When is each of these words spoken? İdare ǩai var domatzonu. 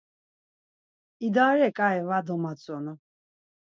İdare 1.25 1.69
ǩai 1.77 2.01
var 2.07 2.23
domatzonu. 2.27 2.93